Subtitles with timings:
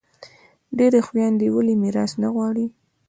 [0.77, 2.65] ډیری خویندي ولي میراث نه غواړي؟